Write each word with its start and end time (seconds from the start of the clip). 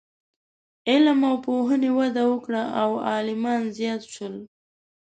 علم 0.89 1.19
او 1.29 1.35
پوهنې 1.45 1.91
وده 1.97 2.23
وکړه 2.31 2.63
او 2.81 2.89
عالمان 3.09 3.61
زیات 3.77 4.01
شول. 4.13 4.35